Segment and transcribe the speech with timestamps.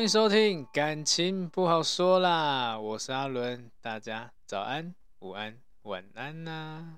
[0.00, 6.94] 欢迎收听，感情不好说啦，我是阿伦，大家早安、午安、晚安呐、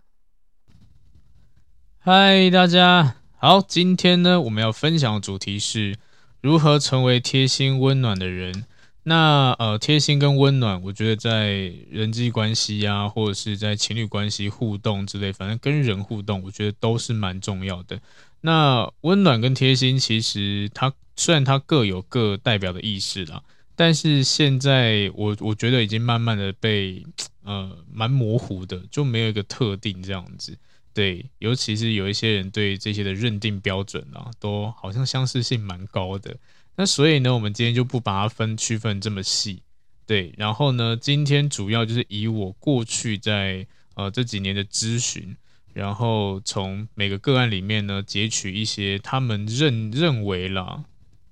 [1.98, 5.96] 嗨，大家好，今天呢，我们要分享的主题是
[6.40, 8.66] 如何成为贴心温暖的人。
[9.02, 17.98] 那呃，贴心跟温暖，我觉得在人际关系呀、啊，或者是在情侣关系互动之类，反正跟人互动，我觉得都是蛮重要的。
[18.42, 20.92] 那温暖跟贴心，其实它。
[21.14, 23.42] 虽然它各有各代表的意思啦，
[23.76, 27.04] 但是现在我我觉得已经慢慢的被
[27.44, 30.56] 呃蛮模糊的，就没有一个特定这样子。
[30.94, 36.34] 对，尤其是有一些人对这些的认定标准啊，都好像相似性蛮高的。
[36.76, 39.62] 那所以呢，我们今天就不把它分区分这么细。
[40.06, 45.36] 对，然后呢，今天主要就是以我过去在呃这几年的咨询，
[45.72, 50.84] 然后从每个个案里面呢截取一些他们认认为啦。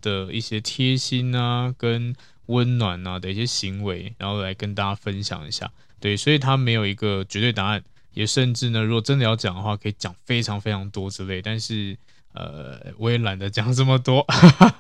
[0.03, 5.71] 的一些贴心啊，跟温暖啊的一些行为，然后来跟大家分享一下。
[6.01, 7.85] 对，所以他没有一个绝对答案，
[8.15, 11.43] 也甚至呢，如果真的要讲的话，可以讲非常非常多之类。
[11.43, 11.95] 但是，
[12.33, 14.27] 呃，我也懒得讲这么多。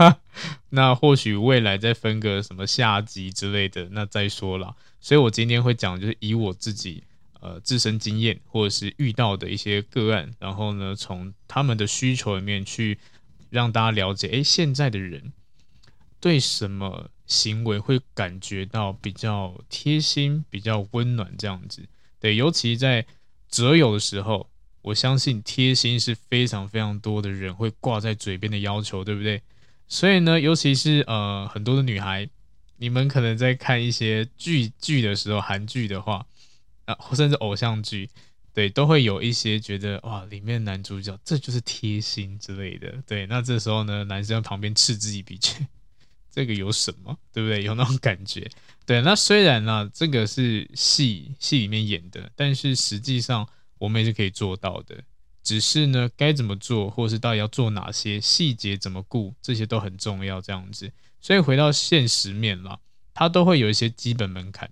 [0.70, 4.74] 那或许未来再分个什么下集之类的，那再说啦。
[5.02, 7.04] 所以我今天会讲，就是以我自己
[7.40, 12.98] 呃自身经验，或者是遇到的一些个案，然后呢，从他们的需求里面去。
[13.50, 15.32] 让大家了解，诶，现在的人
[16.20, 21.82] 对什么行为会感觉到比较贴心、比较温暖这样子？
[22.20, 23.04] 对，尤其在
[23.48, 24.48] 择友的时候，
[24.82, 29.42] 我相信贴心是非常非常多的人会挂在嘴边的要求，对不对？
[29.88, 32.28] 所以呢，尤其是呃很多的女孩，
[32.76, 36.24] 你们可能在看一些剧剧的时候，韩剧的话，
[36.92, 38.08] 啊，甚至偶像剧。
[38.52, 42.92] 对，都会有一些觉得哇，里面男主角这就是贴心之类的。
[43.06, 45.38] 对，那这时候呢，男生旁边嗤之以鼻，
[46.28, 47.16] 这个有什么？
[47.32, 47.62] 对不对？
[47.62, 48.50] 有那种感觉。
[48.84, 54.96] 对，那虽然呢，这个是戏戏里面演的，但是实际上我们也是可以做到的。
[55.44, 60.40] 只是呢，该怎么做，或是到底要做哪些细节怎么顾，这些都很重要。
[60.40, 60.90] 这样子，
[61.20, 62.80] 所以回到现实面了，
[63.14, 64.68] 它都会有一些基本门槛。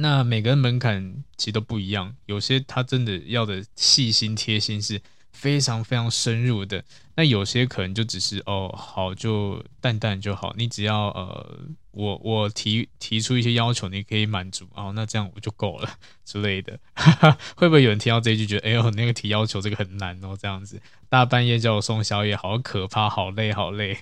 [0.00, 5.00] 那每个人门槛其实都不一样，有些他真的要的细心贴心是
[5.30, 6.84] 非常非常深入的，
[7.16, 11.58] 那有些可能就只是哦好就淡淡就好，你只要呃
[11.92, 15.88] 我 我提提出一些要求，你可以满足哦，那这样我就够了
[16.24, 16.78] 之类的，
[17.56, 23.98] 会不会有人听到这一句觉得哎呦那个提要求这个很难哦这样子，大半夜叫我送宵夜好可怕，好累好累，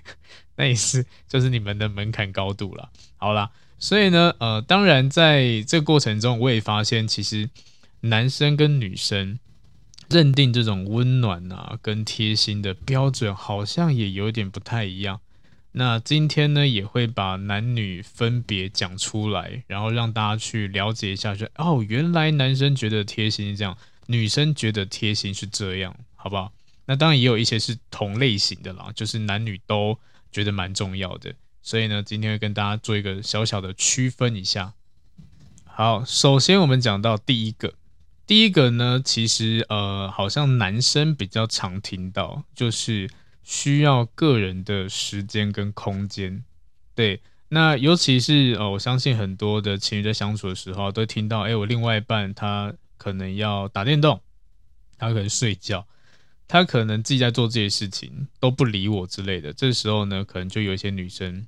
[0.56, 3.50] 那也是就是你们的门槛高度了，好啦。
[3.78, 7.48] 所以呢，呃，当然在这个过程中，我也发现，其实
[8.00, 9.38] 男生跟女生
[10.08, 15.20] 认定这种温暖啊跟贴心的标准，好像也有点不太一样。
[15.72, 26.52] 那今天呢，也会把男女分别讲出来，然后让大家去了解一下说，说哦，原来男生觉得贴心是这样，女生觉得贴心是这样，好不好？
[26.86, 29.96] 那当然也有一些是同类型的啦，就是男女都
[30.32, 31.32] 觉得蛮重要的。
[31.68, 34.72] 所以呢，今天会跟大家做一个小小的区分一下。
[35.66, 37.74] 好，首先我们讲到第一个，
[38.26, 43.10] 第一个呢，其实呃，好像男生比较常听到，就是
[43.42, 46.42] 需要个人的时间跟空间。
[46.94, 47.20] 对，
[47.50, 54.22] 那尤其是呃，我相信很多的情侣在相处的时候，都听到，哎，我另外一半他可能要打电动，
[54.96, 55.86] 他可能睡觉，
[56.48, 59.52] 他可能自己在做这些事情，都不理我之类的。
[59.52, 61.46] 这时候呢，可能就有一些女生。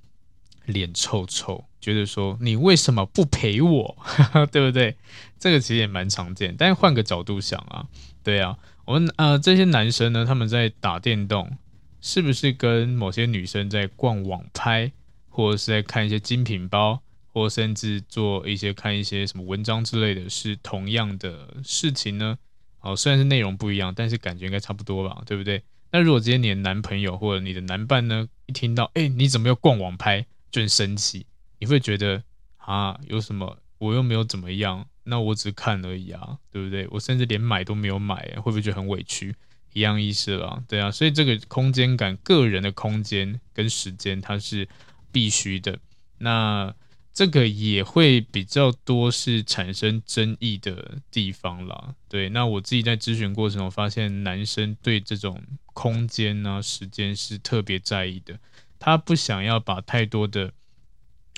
[0.71, 3.97] 脸臭臭，觉得说你为什么不陪我，
[4.51, 4.97] 对不对？
[5.39, 7.87] 这个其实也蛮常见，但是换个角度想啊，
[8.23, 11.57] 对啊，我们呃这些男生呢，他们在打电动，
[12.01, 14.93] 是不是跟某些女生在逛网拍，
[15.29, 17.01] 或者是在看一些精品包，
[17.33, 22.37] 或甚至做一些看一些什么文章之类的，是同样的事情呢？
[22.81, 25.63] 哦，虽然是内容不一样，但是感觉应该差不多吧，对不对？
[25.93, 31.27] 那如果今天你的男朋友或者你的男伴呢，一听到哎你怎么又逛网拍，就很生气，
[31.59, 32.23] 你会觉得
[32.57, 33.59] 啊有什么？
[33.79, 36.87] 我又没有怎么样，那我只看而已啊，对不对？
[36.91, 39.35] 我甚至连买都没有买，会不会觉得很委屈？
[39.73, 44.69] 一样意思啦，对啊，所以这个空间感，个人的空间跟时间，它是
[45.13, 45.79] 必须的。
[46.19, 46.75] 那
[47.15, 51.95] 这个也会比较多是产生争议的地方啦。
[52.09, 55.43] 对，那我自己在咨询过程中发现，男生对这种
[55.73, 58.39] 空间啊、时间是特别在意的。
[58.81, 60.53] 他不想要把太多的，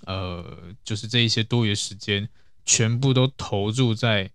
[0.06, 2.26] 呃，就是这一些多余时间
[2.64, 4.30] 全部都投入在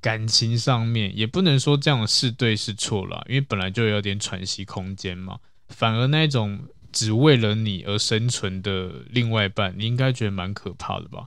[0.00, 5.40] 感情上面，也不能说这样是对是错啦，因为本来就有点喘息空间嘛。
[5.68, 6.68] 反而那种。
[6.92, 11.26] 只为了你而生存的另外一半，你应该觉得蛮可怕的吧？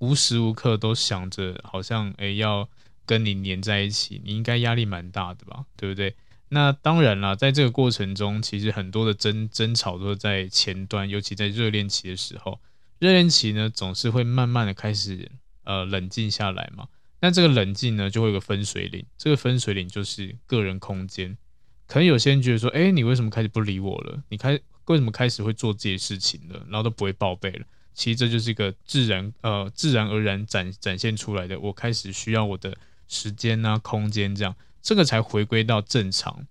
[0.00, 2.68] 无时无刻都想着好像诶要
[3.06, 5.64] 跟你黏在一起，你应该压力蛮大的吧？
[5.78, 6.14] 对不对？
[6.54, 12.60] 那当然啦，在这个过程中，其实很多的争争吵都在前端，尤其在热恋期的时候，
[12.98, 15.30] 热恋期呢总是会慢慢的开始
[15.64, 16.88] 呃冷静下来嘛。
[17.20, 21.38] 那这个冷静呢就会有个分水岭，这个分水岭就是个人空间。
[21.86, 24.22] 可能有些人觉得说，诶，你为什么开始不理我了？
[24.28, 26.66] 你开为什么开始会做这些事情了？
[26.68, 27.64] 然后都不会报备了。
[27.94, 31.58] 其实这就是一个自然呃自然而然展展现出来的。
[31.58, 32.76] 我开始需要我的
[33.08, 36.46] 时间啊空间这样，这个才回归到正常。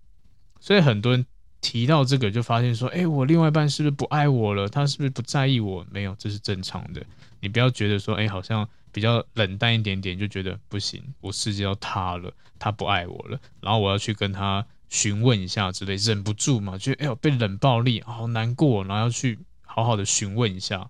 [0.59, 1.25] 所以很多人
[1.59, 4.67] 提到这个，就发现说，哎，我另外一半是不是不爱我了？
[4.69, 5.85] 他是不是不在意我？
[5.91, 7.03] 没有，这是正常的。
[7.41, 14.65] 你不要觉得说，哎，好像比较冷淡一点点，就觉得不行，我世界要塌了，他不爱我了，然后我要去跟他。
[14.93, 20.89] 询问一下之类，忍不住嘛，觉得哎呦被冷暴力，好难过，然后要去好好的询问一下。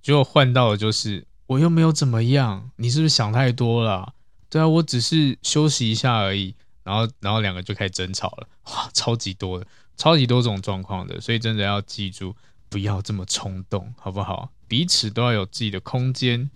[0.00, 4.14] 结果换到的就是我又没有怎么样，你是不是想太多了？
[4.48, 6.54] 对啊，我只是休息一下而已。
[6.84, 9.66] 然后，然后两个就开始争吵了，哇，超级多的，
[9.96, 12.36] 超级多种状况的，所以真的要记住，
[12.68, 14.50] 不要这么冲动，好不好？
[14.68, 16.50] 彼此都要有自己的空间。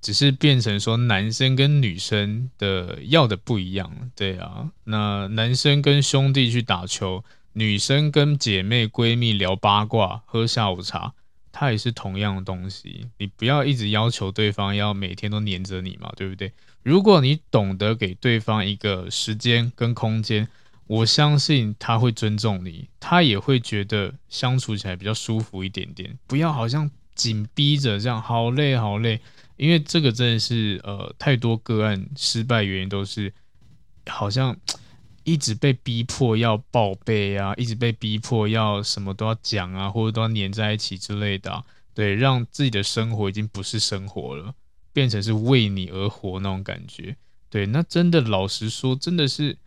[0.00, 7.22] 只是变成说男生跟女生的要的不一样，对啊，那男生跟兄弟去打球，
[7.52, 11.14] 女生跟姐妹闺蜜聊八卦、喝下午茶，
[11.52, 13.06] 它也是同样的东西。
[13.18, 16.50] 你不要一直要求对方要每天都黏着你嘛，对不对？
[16.82, 20.48] 如果你懂得给对方一个时间跟空间，
[20.88, 26.18] 我相信他会尊重你，他也会觉得相处起来比较舒服一点点。
[26.26, 29.20] 不要好像紧逼着这样，好累好累。
[29.56, 33.32] 因为这个真的是呃太多个案失败原因都是
[34.06, 34.56] 好像
[35.24, 41.64] 一直被逼迫要报备啊，一直被逼迫要什么都要讲啊，或者都要黏在一起之类的，
[41.94, 44.54] 对，让自己的生活已经不是生活了，
[44.92, 47.16] 变成是为你而活那种感觉。
[47.48, 49.58] 对，那真的老实说，真的是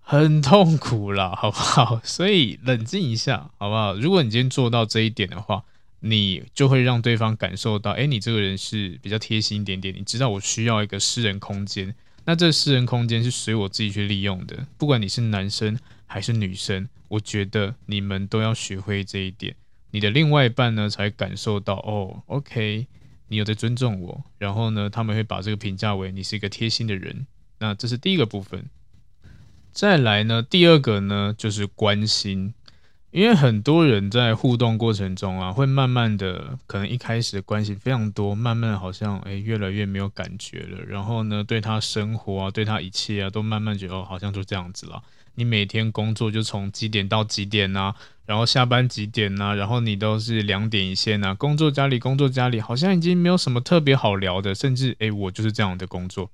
[0.00, 2.00] 很痛苦啦， 好不好？
[2.04, 3.94] 所以冷静一下，好不好？
[3.94, 5.64] 如果你今天做到这一点的话。
[6.02, 9.94] 你就会让对方感受到，哎，你这个人是比较贴心一点点。
[9.94, 11.94] 你知道我需要一个私人空间，
[12.24, 14.66] 那这私人空间是随我自己去利用的。
[14.78, 19.56] 不管你是男生还是女生，我觉得你们都要学会这一点。
[19.90, 22.86] 你的另外一半呢，才感受到，哦，OK，
[23.28, 24.24] 你有在尊重我。
[24.38, 27.26] 然后呢，他们会把这个评价为你是一个贴心的人。
[27.58, 28.64] 那这是第一个部分。
[29.72, 32.54] 再来呢，第二个呢，就是关心。
[33.10, 40.78] 因为很多人在互动过程中啊，会慢慢的，可能一开始的关系非常多，慢慢好像诶越来越没有感觉了。
[40.86, 45.02] 然后呢，对他生活啊，对他一切啊，都慢慢觉得，好像就这样子了。
[45.34, 47.94] 你每天工作就从几点到几点啊，
[48.26, 56.30] 然后下班几点啊，然后你都是两点一线啊，工作家里工作家里，好像已经没有什么特别好聊的，甚至诶我就是这样的工作。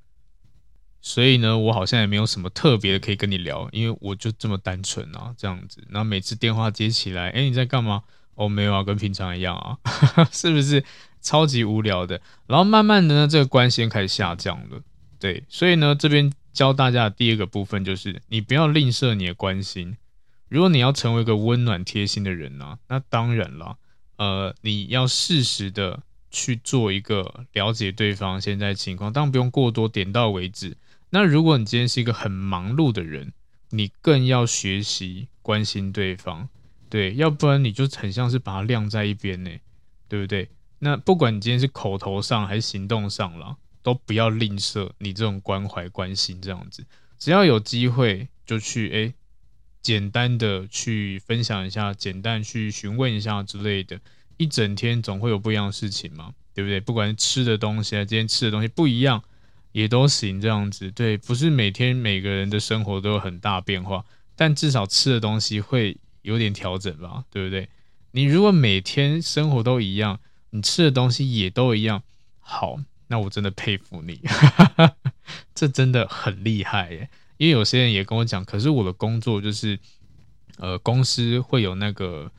[1.07, 5.81] 所以呢，我好像也没有什么特别的可以跟你聊，因为我就这么单纯啊，这样子。
[5.89, 8.03] 然后每次电话接起来，哎，你在干嘛？
[8.35, 9.79] 哦，没有啊，跟平常一样啊，
[10.33, 10.83] 是不是
[11.23, 12.21] 超级无聊的？
[12.49, 14.81] 然后慢慢的呢，这个关系开始下降了。
[15.21, 19.97] 对，所以呢，这边教大家的第二个部分就是，你不要吝啬你的关心。
[20.49, 23.77] 如果你要成为一个温暖贴心的人呢、啊，那当然了，
[24.17, 30.77] 呃，你要适时的去做一个了解对方现在情况，当不用过多，点到为止。
[31.11, 33.33] 那如果你今天是一个很忙碌的人，
[33.71, 36.49] 你更要学习关心对方，
[36.89, 39.51] 对，要不然你就很像是把它晾在一边呢，
[40.09, 40.49] 对不对？
[40.79, 46.85] 那不管你今天是口头上还是行动上了，都不要吝啬你这种关怀关心这样子。
[47.19, 49.15] 只要有机会就去哎，
[49.81, 53.99] 简单的去分享一下，简单去询问一下之类的。
[54.37, 56.79] 一整天总会有不一样的事情嘛，对不对？
[56.79, 59.25] 不管是吃的东西啊，今天吃的东西不一样，
[59.77, 60.91] 也都行这样子。
[60.91, 64.03] 对，不是每天每个人的生活都有很大变化，
[64.35, 67.69] 但至少吃的东西会有点调整吧，对不对？
[68.13, 70.19] 你如果每天生活都一样，
[70.49, 72.03] 你吃的东西也都一样，
[72.41, 72.79] 好，
[73.09, 74.19] 那我真的佩服你，
[75.55, 77.11] 这真的很厉害耶。
[77.37, 79.79] 因为有些人也跟我讲，可是我的工作就是，
[80.57, 82.33] 呃，公司会有那个。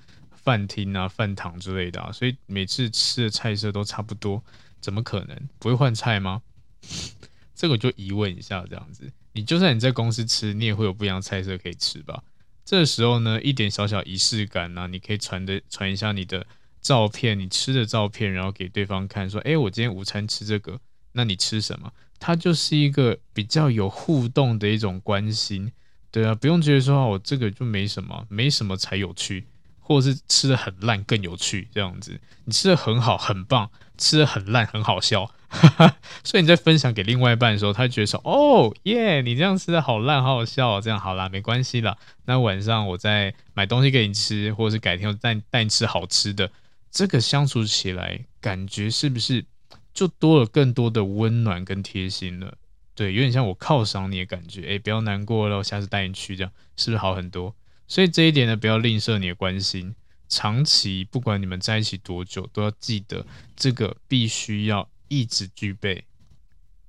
[0.47, 4.41] 饭厅啊，饭堂之类的，所以每次吃的菜色都差不多，
[4.79, 6.41] 怎么可能不会换菜吗？
[7.55, 12.23] 这个就疑问一下，这样子，你就算你在公司吃，你也会有不一样菜色可以吃吧？
[12.63, 16.45] 这时候呢，一点小小仪式感呢，你可以传的传一下你的
[16.81, 20.79] 照片，你吃的照片，然后给对方看，说，哎，我今天午餐吃这个，
[21.13, 21.91] 那你吃什么？
[22.19, 25.71] 它就是一个比较有互动的一种关心，
[26.11, 29.45] 对啊，不用觉得说，我这个就没什么，没什么才有趣。
[29.87, 35.31] 或者是吃的很烂更有趣这样子，你吃的很好很棒，吃的很烂很好笑，
[36.25, 41.97] 所以你在分享给另外一半的时候，他觉得说哦耶，你这样吃的好烂好好笑哦，这样好啦，没关系啦。
[42.25, 46.51] 那晚上我再买东西给你吃，或者是改天我带带你吃好吃的，
[46.91, 49.45] 这个相处起来感觉是不是
[49.93, 52.57] 就多了更多的温暖跟贴心了？
[52.93, 57.55] 对，有点像我犒赏你的感觉，哎，不要难过了，我下次带你去，这样是不是好很多？
[57.87, 59.95] 所以这一点呢，不要吝啬你的关心。
[60.29, 63.25] 长期不管你们在一起多久，都要记得
[63.55, 66.03] 这个必须要一直具备。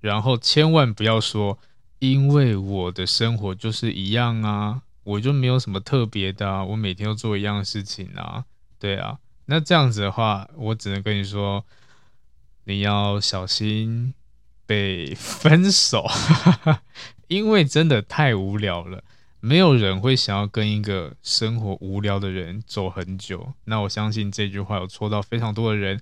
[0.01, 1.59] 然后千万不要说，
[2.01, 8.45] 因为我的生活就是一样啊，我就没有什么特别的啊，我每天都做一样的事情啊，
[8.81, 9.19] 对啊。
[9.47, 11.65] 那这样子的话，我只能跟你说，
[12.65, 14.13] 你要小心
[14.67, 16.05] 被分手，
[17.29, 19.05] 因为真的太无聊了。
[19.41, 23.53] 没有人会想要跟一个生活无聊的人走很久。
[23.65, 26.01] 那我相信这句话有戳到非常多的人，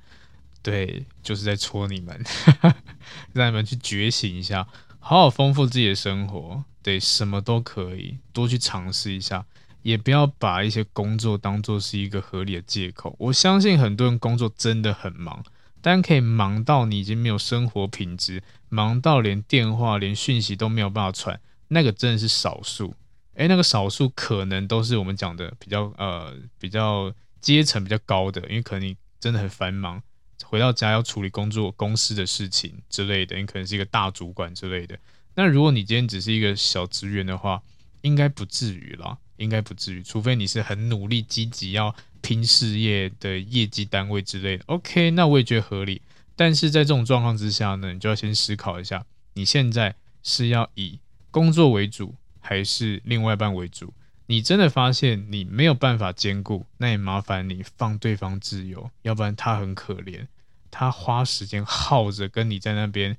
[0.63, 2.25] 对，就是在戳你们，
[3.35, 4.67] 让你们去觉醒一下，
[4.99, 6.65] 好好丰富自己的生活。
[6.83, 9.45] 对，什么都可以，多去尝试一下，
[9.83, 13.15] 也不要把一些工作当做是一个合理的借口。
[13.19, 15.45] 我相信很多人工作真的很忙，
[15.83, 22.95] 但可以忙到你已经没有生活品质，忙到连电话、连讯息都没有办法传，那个真的是少数。
[23.37, 30.03] 诶，那个少数可能都是我们讲的比较呃比较阶层比较高的，因为可能你真的很繁忙，
[30.45, 34.99] 回到家要处理工作公司的事情之类的，你可能是一个大主管之类的。
[35.35, 37.63] 那如果你今天只是一个小职员的话，
[38.01, 44.65] 应该不至于啦，应该不至于，除非你是很努力积极要拼事业的业绩单位之类的。
[44.69, 46.01] OK，那我也觉得合理。
[46.35, 50.99] 但是在这种状况之下呢，你就要先思考一下，你现在是要以
[51.31, 52.15] 工作为主。
[52.49, 53.93] 还是另外一半为主，
[54.27, 60.29] 你真的发现你没有办法兼顾，那也麻烦你放对方自由，要不然他很可怜，
[60.71, 63.17] 他花时间耗着跟你在那边，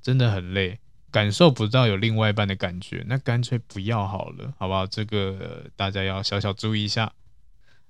[0.00, 0.78] 真的很累，
[1.10, 4.86] 感受不到有另外一半的感觉，那干脆不要好了，好不好？
[4.86, 7.12] 这个、大家要小小注意一下。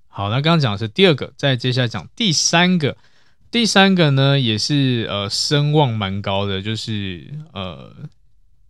[0.09, 2.97] 好，那刚刚讲的是第二个，再接下来讲第三个，
[3.49, 7.94] 第三个呢也是呃声望蛮高的，就是呃。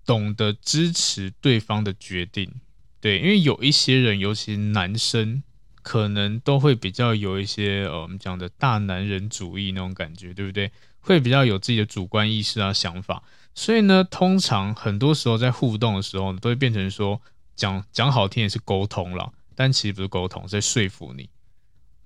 [0.04, 2.52] 懂得支持对方的决定，
[3.00, 5.42] 对，因为有一些人，尤其男生，
[5.82, 10.70] 可能都会比较有一些呃，我们讲的大男人主义那种感觉，对不对？
[11.00, 13.22] 会比较有自己的主观意识啊、想法，
[13.54, 17.20] 所以呢，通常很多时候在互动的时候，都会变成说，
[17.56, 21.30] 讲讲好听也是沟通了，但其实不是沟通，在说服你，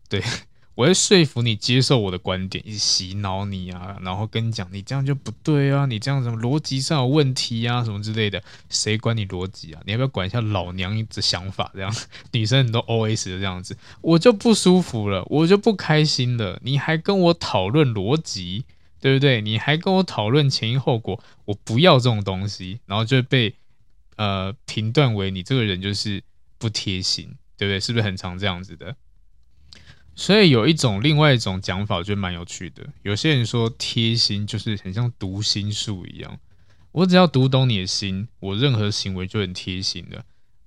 [0.08, 0.22] 对。
[0.74, 9.80] 我会说服你接受我的观点，一直洗脑你啊，然后跟你讲，你这样就不对啊，你这样什么逻辑上有问题啊，什么之类的，谁管你逻辑啊？
[9.86, 11.70] 你要不要管一下老娘的想法？
[11.74, 11.94] 这样
[12.32, 16.58] 女生很多 OS 的这样子，我就不舒服了，我就不开心了。
[16.64, 18.64] 你还跟我讨论逻辑，
[19.00, 19.40] 对不对？
[19.40, 23.54] 你还跟我讨论前因后果，我不要这种东西，然后就被
[24.16, 26.20] 呃评断为你这个人就是
[26.58, 27.78] 不贴心，对不对？
[27.78, 28.96] 是不是很常这样子的？
[30.16, 32.86] 所以有一种另外一种讲法，我觉得蛮有趣的。
[33.02, 36.38] 有些人说贴心就是很像读心术一样，
[36.92, 40.24] 我只要读懂你的心，我任何行为就很贴心的。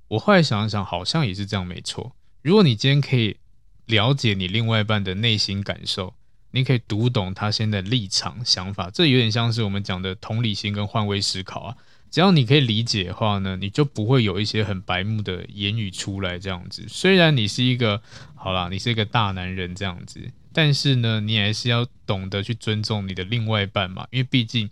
[0.09, 2.15] 我后来想一想，好像也是这样，没错。
[2.41, 3.37] 如果你今天可以
[3.85, 6.13] 了解你另外一半的内心感受，
[6.51, 11.77] 你可以读懂他现在立场、想法，这有点像是我们讲的同理心跟换位思考啊。
[12.09, 16.85] 只要你可以理解的话呢，你就不会有一些很白目的言语出来这样子。
[16.87, 18.01] 虽然你是一个
[18.35, 24.69] 好啦，你是一个大男人这样子，但是呢，你还是要懂得去尊重你的另外一半嘛，因为毕竟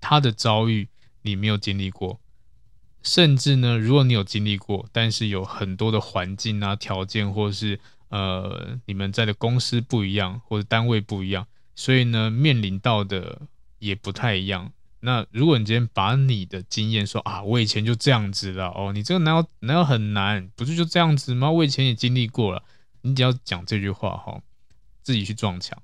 [0.00, 0.88] 他的遭遇
[1.22, 2.20] 你没有经历过，
[3.02, 13.42] 甚至呢，如果你有经历过，但是有很多的环境啊、条件，或是呃，你们在的公司不一样，或者单位不一样，所以呢，面临到的
[13.78, 14.72] 也不太一样。
[15.02, 20.50] 那如果你今天把你的经验说啊，我以前就这样子了哦，你这个难道难道很难？
[20.54, 21.50] 不是就这样子吗？
[21.50, 22.62] 我以前也经历过了。
[23.00, 24.42] 你只要讲这句话哈，
[25.02, 25.82] 自己去撞墙，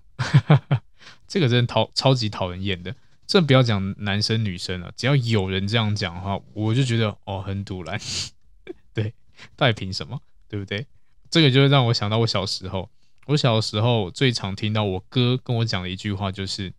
[1.27, 2.95] 这个真的讨超级讨人厌的。
[3.27, 7.99] 这不要讲男生女生了，只要有人这样讲话，我就觉得哦，很赌烂。
[8.93, 9.15] 对，
[9.57, 10.21] 到底凭什么？
[10.47, 10.87] 对不对？
[11.31, 12.91] 这个就会让我想到我小时候，
[13.25, 16.75] 我小时候最常听到我哥跟我讲的一句话就是。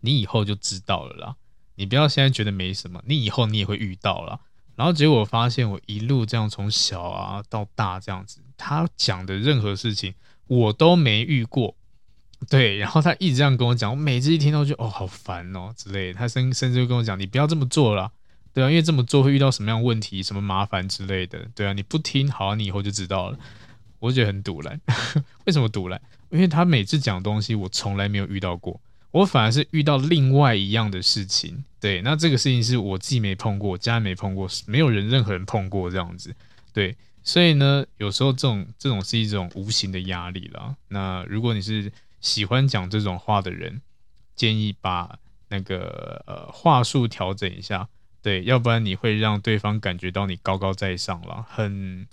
[0.00, 1.36] 你以后就知道了啦，
[1.74, 4.38] 你不要现在觉得没什么，你以后你也会遇到啦。
[4.76, 10.14] 然后结果发现，我一路这样从小啊到大这样子，他讲的任何事情
[10.46, 11.74] 我都没遇过，
[12.48, 12.76] 对。
[12.78, 16.12] 然后他一直这样跟我讲，我每次一听到就哦好烦哦之类。
[16.12, 18.10] 他甚甚至会跟我讲，你不要这么做啦，
[18.54, 21.72] 对啊，因为这么做会遇到什么样问题、什么麻烦之类的，对啊。
[21.72, 23.38] 你不听，好，你以后就知道了。
[23.98, 24.80] 我觉得很赌烂，
[25.46, 26.00] 为什么赌烂？
[26.30, 28.80] 因为他每次讲东西，我从来没有遇到过。
[29.10, 36.34] 我反而是遇到另外一样的事情，对，那这个事情是我自己没碰过，家人没碰过，没有人任何人碰过这样子，
[36.72, 40.76] 对，所以呢，有时候这种这种是一种无形的压力啦。
[40.88, 43.80] 那如果你是喜欢讲这种话的人，
[44.36, 47.88] 建议把那个呃话术调整一下，
[48.20, 52.06] 对，要不然你会让对方感觉到你高高在上了，很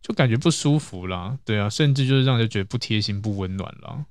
[0.00, 4.04] 就感觉不舒服啦，对啊，甚至就是让人觉得不贴心、不温暖了。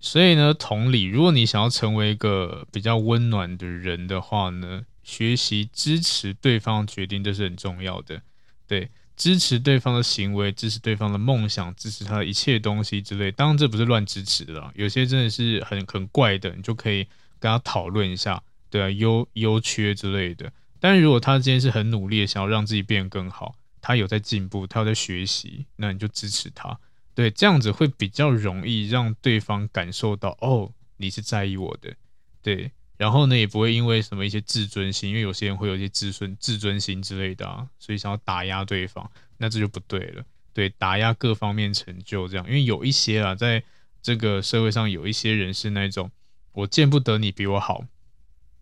[0.00, 8.22] 所以呢，同理，如果你想要成为一个比较温暖的人的话呢，学习支持对方决定，这是很重要的。
[8.66, 13.32] 对，支持对方的行为，支持对方的梦想，支持他的一切东西之类。
[13.32, 17.04] 当然，这不是乱支持的啦，有些真的是很很怪的，你就可以
[17.40, 18.40] 跟他讨论一下，
[18.70, 20.52] 对啊，优优缺之类的。
[20.78, 26.78] 但是如果他今天是很努力的，想要让自己变更好，他有在进步，他有在学习，那你就支持他。
[27.18, 31.92] 对，这样子会比较容易让对方感受到哦，你是在意我的，
[32.40, 43.64] 对，然后呢，也不会因为什么一些自尊心，因为有些人会有一些自尊自尊心之类的啊，所以想要打压对方，那这就不对了，对，打压各方面成就这样，因为有一些啊，在
[44.00, 46.08] 这个社会上有一些人是那种
[46.52, 47.84] 我见不得你比我好，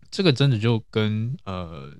[0.09, 1.93] 这个真的就跟呃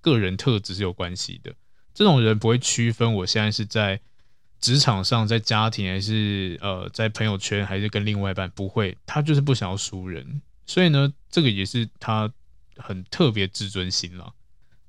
[0.00, 1.52] 个人特质是有关系的，
[1.92, 4.00] 这种人不会区分我现在是在。
[4.60, 12.30] 职场上，在家庭还是呃，在朋友圈还是跟另外一半不会，他就是不想要输人，所以呢，这个也是他
[12.76, 14.34] 很特别自尊心了。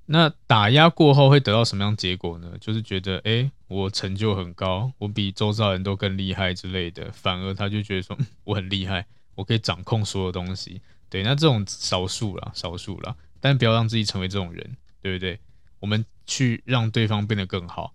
[0.08, 2.54] 那打压过后会得到什么样结果呢？
[2.60, 9.06] 就是觉得，哎，我成就很高，我比周遭人都更厉害之类的，反而他就觉得说，我很厉害，
[9.36, 10.82] 我可以掌控所有东西。
[11.10, 15.40] 对，那这种少数啦，少数啦，但不要让自己成为这种人，对不对？
[15.80, 17.94] 我们去让对方变得更好，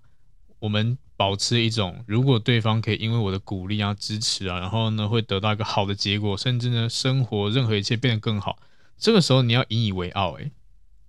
[0.60, 0.96] 我们。
[1.16, 8.58] 保持一种，如果对方可以因为我的鼓励啊、支持啊，然后呢会得到一个好的结果，甚至呢生活任何一切变得更好，
[8.98, 10.50] 这个时候你要引以为傲，诶，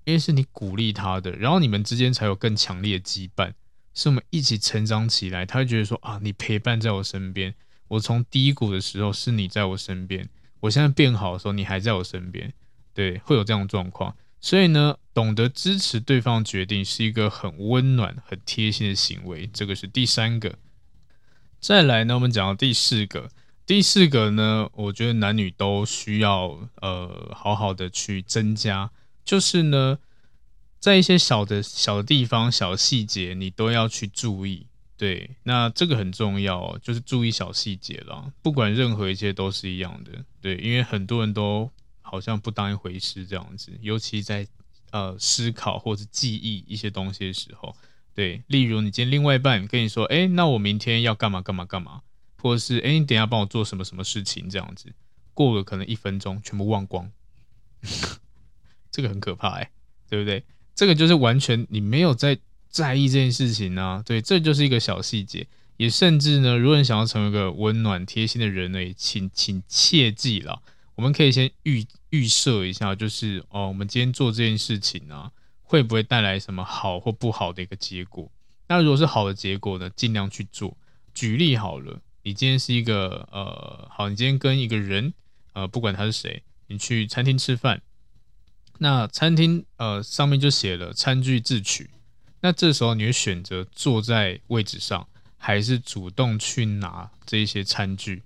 [0.04, 3.54] 因为是你鼓励他的，然后你们之间才有更强烈的羁绊，
[3.94, 7.56] 是我们一起成长起来，他会觉得说啊，你陪伴在我身边，
[7.88, 12.54] 我从低谷的时候是你在我身边，我现在变好的时候你还在我身边，
[12.94, 14.16] 对，会有这样的状况。
[14.46, 19.50] 所以呢，懂得支持对方决定是一个很温暖、很贴心的行为。
[19.52, 20.60] 这个是第三个。
[21.60, 23.32] 再来呢，我们讲到第四个。
[23.66, 28.92] 第四个呢，我觉得男女都需要呃好好的去增加，
[29.24, 29.98] 就是呢，
[30.80, 34.68] 在一些小的小的地方、小细节，你都要去注意。
[34.96, 38.32] 对，那这个很重要，就是注意小细节了。
[38.44, 40.12] 不管任何一切都是一样的。
[40.40, 41.72] 对，因为很多人都。
[42.08, 44.48] 好像不当一回事这样子，尤其在
[44.92, 47.76] 呃思考或者记忆一些东西的时候，
[48.14, 52.04] 对，例如你今天另外一半跟你说，哎，那我明天要干嘛干嘛干嘛，
[52.38, 54.48] 或者是哎，你等下帮我做什么什么事情？
[54.48, 54.94] 这样子，
[55.34, 57.12] 过了可能一分钟全部忘光，
[58.92, 59.72] 这个很可怕哎，
[60.08, 60.44] 对不对？
[60.76, 62.38] 这个就是完全你没有在
[62.70, 70.62] 在意这件事情呢、啊，对，这就是一个小细节，也甚至呢，如果你想要成为一个温暖贴心的人呢，也请请切记了。
[70.96, 75.32] 我们可以先预预设一下，就是哦，我们今天做这件事情呢，
[75.62, 78.32] 会不会带来什么好或不好的一个结果？
[78.68, 80.78] 那如果是好的结果呢，尽量去做。
[81.14, 85.14] 举例好了，你今天是一个呃，好，你今天跟一个人
[85.54, 87.82] 呃，不管他是谁，你去餐厅吃饭，
[88.80, 91.90] 那餐厅呃上面就写了餐具自取，
[92.42, 98.24] 那这时候你会选择坐在位置上，还是主动去拿这些餐具？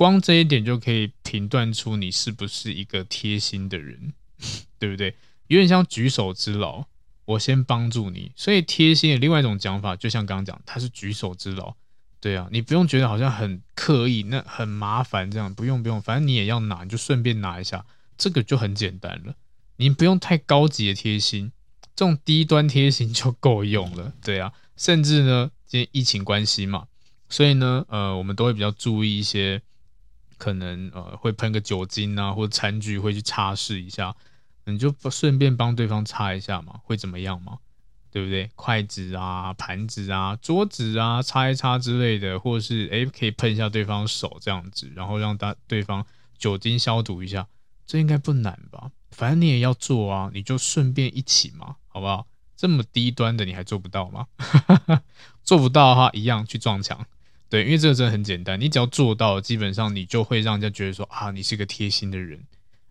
[0.00, 4.14] 光这一点就可以评断出你是不是一个贴心的人，
[4.80, 5.14] 对不对？
[5.48, 6.86] 有点像举手之劳，
[7.26, 11.74] 我先帮助你，所以贴心的另外一种讲法，就像刚刚讲，它是举手之劳。
[12.18, 17.84] 对啊，你不用觉得好像很刻意，那很麻烦这样，不用不用，反正你也要拿，你就顺便拿一下，
[18.16, 19.34] 这个就很简单了。
[19.76, 21.52] 你不用太高级的贴心，
[21.94, 24.14] 这种低端贴心就够用了。
[24.24, 26.86] 对啊，甚至呢，今天疫情关系嘛，
[27.28, 29.60] 所以呢，呃，我们都会比较注意一些，
[30.40, 34.16] 可能呃会喷个酒精啊，或者餐具会去擦拭一下，
[34.64, 37.58] 你就顺便帮对方擦一下嘛，会怎么样嘛？
[38.10, 38.50] 对不对？
[38.56, 46.04] 筷子啊、盘子啊、桌子啊，擦一擦之类的，或者是诶可以喷一下对方手这样子，然后让他对方
[46.38, 47.46] 酒精消毒一下，
[47.86, 48.90] 这应该不难吧？
[49.12, 52.26] 反正你也要做啊，你就顺便一起嘛，好不好？
[52.56, 54.26] 这么低端的你还做不到吗？
[55.44, 57.06] 做不到的话，一样去撞墙。
[57.50, 62.40] 对，因为这个真的很简单，你只要做到，基本上你就会让人家觉得说啊，你是个贴心的人。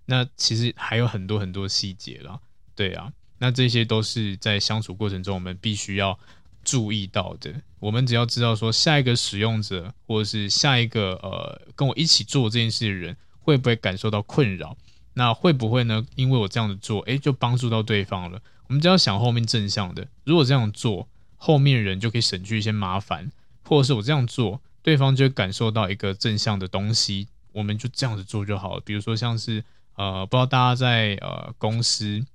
[0.05, 2.37] 那其实还有很多很多细节啦，
[2.75, 3.11] 对啊。
[3.37, 6.19] 那这些都是在相处过程中我们必须要
[6.63, 7.53] 注意到的。
[7.79, 14.75] 我们只要知道说下一个使用者或者是下一个呃跟我一起做这件事的人会不会感受到困扰？
[15.13, 16.05] 那会不会呢？
[16.15, 18.41] 因为我这样子做，诶，就帮助到对方了。
[18.67, 23.31] 我们只要想后面正向的，如果这样做，后面人就可以省去一些麻烦，
[23.69, 27.27] 或者是我这样做，对方就会感受到一个正向的东西。
[27.51, 28.81] 我们就这样子做就好了。
[28.83, 29.63] 比如说像是
[29.95, 32.25] 呃，不知道大家在呃公司。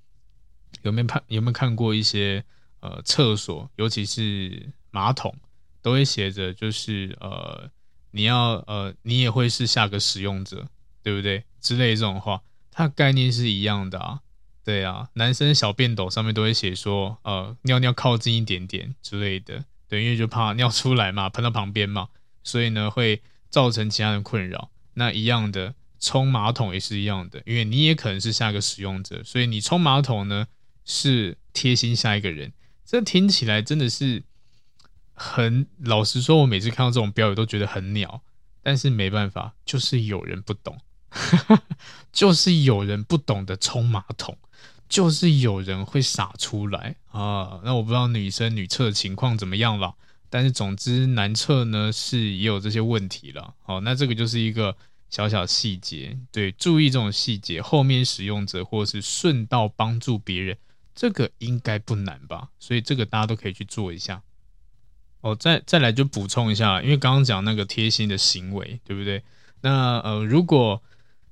[0.82, 2.44] 有没有看有没有看过一些
[2.80, 5.34] 呃厕所，尤其是马桶，
[5.80, 7.70] 都会写着就是呃
[8.10, 10.66] 你要呃你也会是下个使用者，
[11.02, 11.44] 对不对？
[11.60, 14.20] 之类这种话，它概念是一样的啊。
[14.64, 19.64] 对啊，男生小便斗上面都会写说呃尿尿靠近一点点之类的，
[20.02, 22.08] 因为就怕尿出来嘛，喷到旁边嘛，
[22.42, 24.70] 所以呢会造成其他人困扰。
[24.94, 30.46] 那一样的冲马桶也是一样的，因为你也可能是下一个使用者，所以你冲马桶呢。
[30.86, 32.52] 是贴心下一个人，
[32.84, 34.22] 这听起来真的是
[35.14, 38.20] 很老实说，我每次看到这种标语都觉得很鸟，
[38.62, 40.78] 但是没办法，就是有人不懂，
[42.12, 44.36] 就是有人不懂得冲马桶，
[44.88, 47.60] 就是有人会洒出来啊。
[47.64, 49.94] 那我不知道女生女厕的情况怎么样了，
[50.30, 53.54] 但是总之男厕呢是也有这些问题了。
[53.62, 54.76] 好，那这个就是一个
[55.10, 60.56] 小小细节，对，注意这种细节，后面使用者或是顺道帮助别人。
[60.94, 64.22] 这个应该不难吧，所以这个大家都可以去做一下。
[65.22, 69.22] 哦，再再来就补充一下，因为刚刚讲那个贴心的行为，对不对？
[69.62, 70.80] 那呃，如果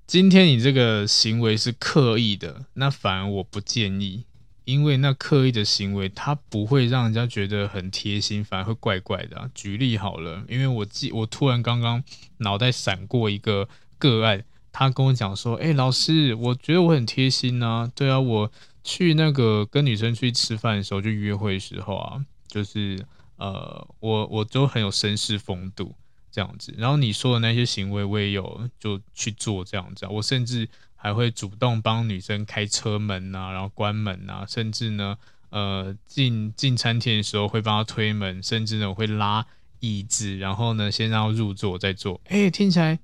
[0.07, 4.25] 今天你这个行为是刻意的，那反而我不建议，
[4.65, 9.51] 因为那刻意的行为它不会让人家觉得很贴心，反而会怪怪的啊。
[9.55, 12.03] 举例好了，因为我记我突然刚刚
[12.39, 18.53] 脑袋闪过一个个案，他跟我讲说：“哎，老师，我觉得我很贴心呐，对啊，我。”
[18.85, 22.99] 去那个跟女生去吃饭的时候，就约会的时候啊，就是
[23.37, 25.95] 呃，我我都很有绅士风度
[26.33, 26.75] 这样子。
[26.77, 30.05] 然后你说的那些行为，我也有就去做这样子。
[30.09, 35.17] 我甚至还会主动帮女生开车门啊，然后关门啊，甚至呢，
[35.51, 39.47] 呃，进进餐厅的时候会帮她推门，甚至呢我会拉
[39.81, 42.21] 椅子，然后呢先让她入座再坐。
[42.29, 42.99] 哎，听起来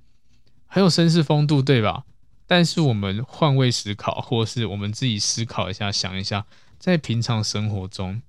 [0.65, 2.05] 很有绅士风度，对吧？
[2.47, 6.47] 但是我们换位思考，或是我们自己思考一下，想一下，
[6.79, 8.23] 在平常生活中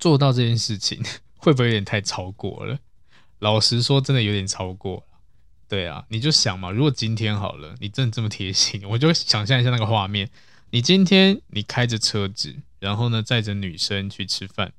[0.00, 1.00] 做到这件事情，
[1.38, 2.78] 会不会有点太超过了？
[3.40, 5.02] 老实说，真的有点超过了。
[5.68, 10.30] 对啊，你就想嘛，如果今天好了，你真的这么贴心， 我就想象一下那个画面：
[10.70, 14.72] 你今天你开着车子，然后呢载着女生去吃饭，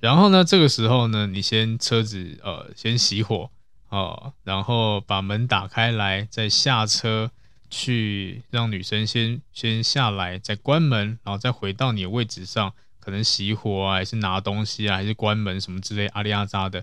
[0.00, 3.50] 然后呢这个时候呢，你先车子呃先熄火
[3.88, 7.30] 哦，然后把门打开来，再下车。
[7.70, 16.82] 去让女生先先下来，再关门，然后再回到你的位置上，可能熄火啊，还是拿东西啊，还是关门什么之类，阿里阿扎的，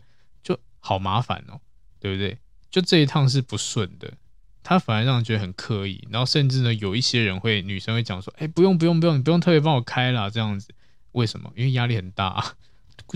[0.86, 1.60] 好麻烦哦，
[2.00, 2.38] 对不对？
[2.70, 4.14] 就这一趟是不顺的，
[4.62, 10.70] 他反而让人觉得很刻意，然后甚至呢，有一些人会，女生会讲说，哎，不用不用不用，你不用特别帮我开啦，这样子，
[11.14, 11.52] 为什么？
[11.56, 12.56] 因为压力很大，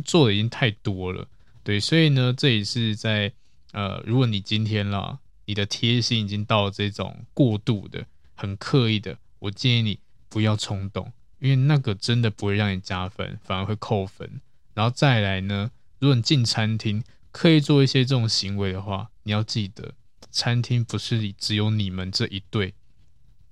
[0.04, 1.28] 做的已经太多了，
[1.64, 3.32] 对，所以呢，这也是在
[3.74, 5.20] 呃，如果你今天啦。
[5.50, 8.06] 你的贴心已经到了这种过度的、
[8.36, 14.42] 很刻意的，我建议你不要冲动，因为那个真的不会让你加分，反而会扣分。
[14.76, 19.94] 然后再来呢，如果你进餐厅刻意做一些这种行为的话，你要记得，
[20.32, 22.74] 餐厅不是只有你们这一对，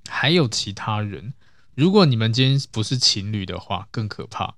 [0.07, 1.33] 还有其他人。
[1.75, 4.55] 如果你们今天不是情侣的话，更可怕，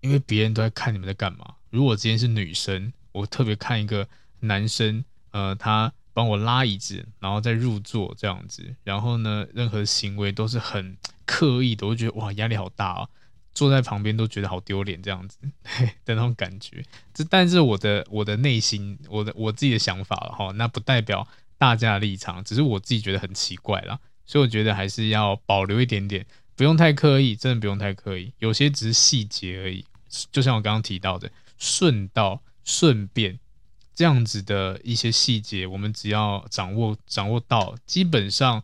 [0.00, 1.56] 因为别人都在看你们在干嘛。
[1.68, 4.08] 如果今天是女生，我特别看一个
[4.40, 10.96] 男生，呃，他帮我拉椅子，然后再入座这样子，然后呢，任何行为都是很
[11.26, 13.08] 刻意的，我就觉得哇，压力好大啊。
[13.54, 16.84] 坐在旁边都觉得好丢脸，这样子嘿 的那种感觉。
[17.12, 23.98] 这但是我的我的内心，我的我自己的想法了哈，那不代表大家的立场，只是我自己觉得很奇怪啦。
[24.26, 28.32] 所以我觉得还是要保留一点点，不用太刻意，真的不用太刻意。
[28.38, 29.84] 有些只是细节而已，
[30.32, 33.38] 就像我刚刚提到的，顺道顺便
[33.94, 38.62] 这样子的一些细节，我们只要掌握掌握到，基本上。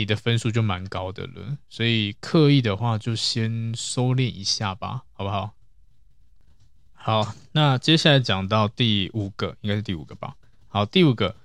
[0.00, 5.52] 你的分数就蛮高的了，所以刻意的话就先收敛一下吧，好不好？
[6.94, 10.36] 好，那接下来讲到第五个，应该是第五个吧。
[10.68, 11.36] 好，第五个，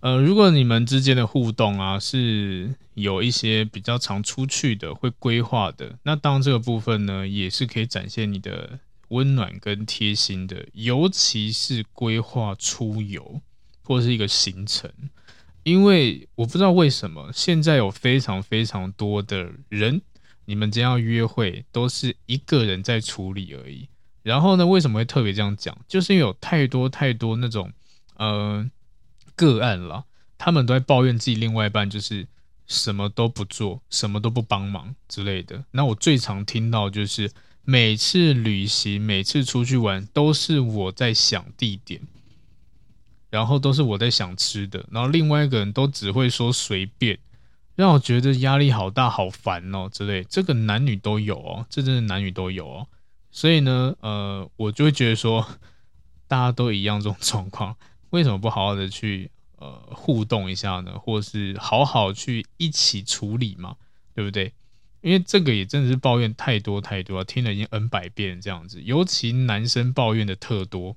[0.00, 8.80] 呃，如果你们之间的互动啊是有一些比较常出去的，会规划的，那当这个部分呢，也是可以展现你的
[9.10, 13.40] 温暖跟贴心的，尤其是规划出游
[13.84, 14.90] 或是一个行程。
[15.64, 20.00] 因为我不知道为什么现在有非常非常多的人，
[20.44, 23.88] 你们将要约会都是一个人在处理而已。
[24.22, 25.76] 然后呢，为什么会特别这样讲？
[25.88, 27.72] 就是因为有太多太多那种
[28.16, 28.64] 呃
[29.34, 30.04] 个案了，
[30.38, 32.26] 他们都在抱怨自己另外一半就是
[32.66, 35.64] 什么都不做，什么都不帮忙之类的。
[35.72, 37.30] 那我最常听到就是
[37.64, 42.02] 每次旅行，每次出去玩都是我在想地点。
[43.34, 47.18] 然后都是我在想吃的，然后另外一个人都只会说随便，
[47.74, 50.22] 让我觉得压力好大、好烦哦之类。
[50.22, 52.86] 这个男女都有哦，这真的男女都有哦。
[53.32, 55.44] 所以呢，呃，我就会觉得说，
[56.28, 57.76] 大家都一样这种状况，
[58.10, 60.96] 为什么不好好的去呃互动一下呢？
[60.96, 63.74] 或是好好去一起处理嘛，
[64.14, 64.52] 对不对？
[65.00, 70.96] 因为这个也真的是抱怨太多太多，听了已经 N 百遍这样子，尤其男生抱怨的特多，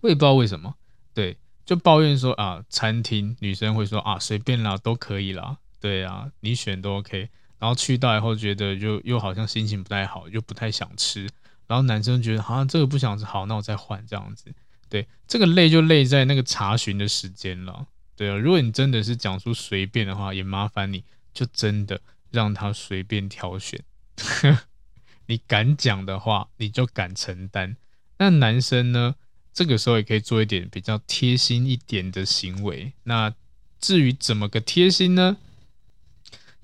[0.00, 0.76] 我也不知道为什么。
[1.14, 7.30] 对，就抱怨说啊，餐厅女生会说啊，随便啦，都可以啦，对啊，你选都 OK。
[7.60, 11.26] 然后去到以后觉得就又好像心情不太好，又不太想吃。
[11.66, 14.52] 然后男生觉得好像这个不想吃，好，那我再换这样子。
[14.90, 17.86] 对，这个累就累在那个查询的时间了。
[18.16, 22.00] 对啊，如果你真的是讲出随便的话，也麻烦你就真的
[22.30, 23.80] 让他随便挑选。
[25.26, 27.76] 你敢讲的话，你就敢承担。
[28.18, 29.14] 那男生呢？
[29.54, 32.92] 这个时候也可以做一点比较贴心一点的行为。
[33.04, 33.32] 那
[33.80, 35.36] 至于怎么个贴心呢？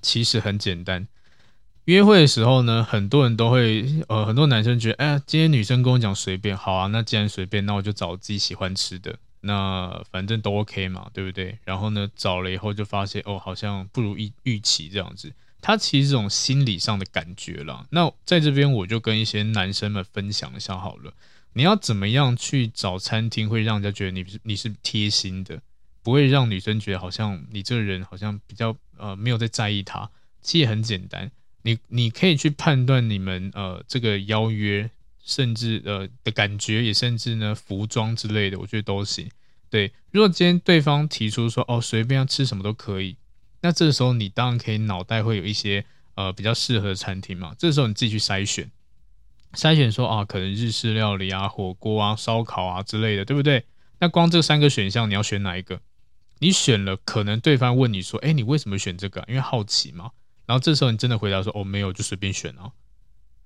[0.01, 1.07] 其实很简单。
[1.85, 11.57] 约会的时候呢，很多人都会，呃，很多男生觉得，哎呀，今天女生跟我讲随便，好啊，那既然随便，那我就找自己喜欢吃的，那反正都 OK 嘛，对不对？
[11.63, 15.33] 然后呢，找了以后就发现，哦，好像不如预预期这样子。
[15.61, 17.85] 他其实这种心理上的感觉啦。
[17.91, 21.13] 那在这边我就跟一些男生们分享一下好了。
[21.53, 25.61] 你要怎么样去找餐厅，会让人家觉得你是你是贴心的，
[26.01, 30.09] 不会让女生觉得好像你这个人好像比较呃没有在在意她。
[30.41, 31.29] 其实很简单，
[31.63, 34.89] 你你可以去判断你们呃这个邀约，
[35.23, 39.29] 甚至呃的感觉，也甚至呢服装之类的，我觉得都行。
[39.69, 43.17] 对，如果今天对方提出说哦随便要吃什么都可以，
[43.61, 45.85] 那这个时候你当然可以脑袋会有一些
[46.15, 48.71] 呃比较适合的餐厅嘛，这时候你自己去筛选。
[49.53, 53.65] 筛选说啊，可能日式料理啊、火锅啊、烧烤啊之类的，对不对？
[53.99, 55.81] 那光这三个选项，你要选哪一个？
[56.39, 60.11] 你选了，可能对方问你说：“哎，你为什么选这个？”因为好奇嘛。
[60.47, 62.71] 然后这时候你真的回答说：“哦，没有，就随便选哦。”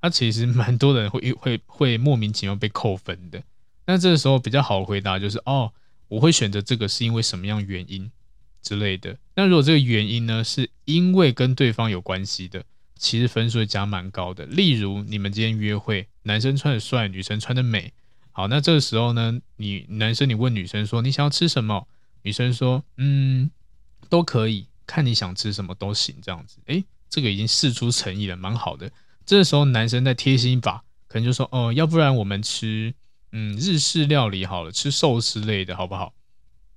[0.01, 3.43] 那其实蛮多人会会会莫名其妙被扣分的。
[3.85, 5.73] 那这个时候比较好回答就是：“哦，
[6.07, 8.09] 我会选择这个是因为什么样原因
[8.61, 12.63] 之类的。”那如果这个原因呢，是因为跟对方有关系的。
[12.97, 14.45] 其实分数会加蛮高的。
[14.45, 17.93] 例如，你们今天约会，男生穿的帅，女生穿的美。
[18.31, 21.87] 好，那这个时候呢，你男生你问女生说，你想要吃什么？
[22.23, 23.49] 女生说，嗯，
[24.09, 26.57] 都可以，看你想吃什么都行，这样子。
[26.65, 28.91] 诶，这个已经释出诚意了，蛮好的。
[29.25, 32.93] 这个时候男生再贴心一把，可能就说，哦，要不然我们吃，
[33.31, 36.13] 嗯，日式料理好了，吃寿司类的好不好？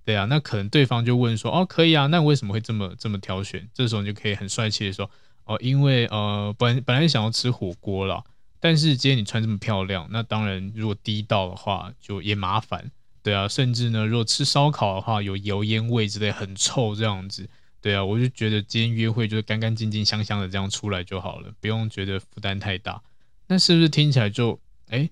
[0.05, 3.69] 对啊，那可能对方就问说，哦，可以啊，那为什么会这么这么挑选？
[3.75, 5.11] 这时候你就可以很帅气的说。
[5.49, 8.23] 哦，因为呃，本本来想要吃火锅啦，
[8.61, 12.91] 但是今天你穿这么漂亮，那当然如果第一道的话就也麻烦，
[13.23, 17.49] 对啊，甚至呢，如果吃烧烤的话，有油烟味之类，很臭这样子，
[17.81, 23.01] 对啊，我就觉得今天约会就是干干净净、香香的这样出来就好了，不用觉得负担太大。
[23.47, 25.09] 那是不是听起来就，哎，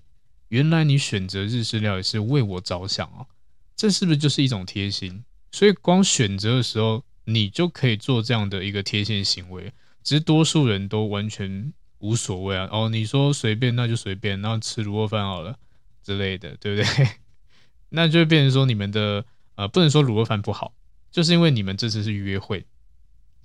[0.49, 3.25] 原来你选择日式料理是为我着想啊？
[3.75, 5.23] 这是不是就是一种贴心？
[5.51, 9.73] 所以光选择的时候，你就可以做这样的一个贴心行为。
[10.07, 12.69] 只是多数人都完全无所谓啊。
[12.71, 15.59] 哦，你说随便那就随便，然后吃卤肉饭好了
[16.01, 17.07] 之类的，对不对？
[17.89, 20.73] 那就会变成说你们的呃，不能说卤肉饭不好，
[21.11, 22.65] 就是因为你们这次是约会，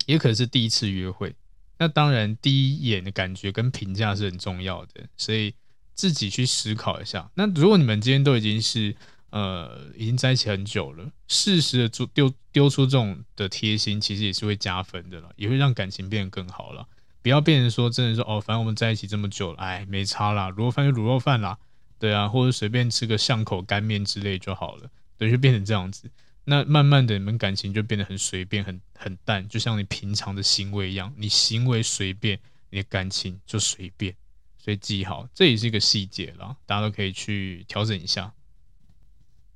[0.05, 1.35] 也可能是第一次约会。
[1.79, 5.53] 那当然，第一眼的感觉跟评价是很重要的，所以
[5.93, 7.29] 自己去思考一下。
[7.35, 8.95] 那如果你们今天都已经是
[9.33, 16.87] 呃已经在一起很久了，适时的丢丢丢出这种的贴心，其实也是会加分的了，也会让感情变得更好了。
[17.23, 21.57] 不要变成说真的说哦，反正我们在一起这么久了，哎，没差啦，卤肉饭就卤肉饭啦，
[21.97, 26.11] 对啊，或者随便吃个巷口干面之类就好了，对，就变成这样子。
[26.45, 31.13] 那慢慢的，你们感情就变得很随便、很很淡，就像你平常的行为一样。
[31.17, 32.37] 你行为随便，
[32.69, 34.13] 你的感情就随便。
[34.57, 38.33] 所以记好，这也是一个细节啦，大家都可以去调整一下。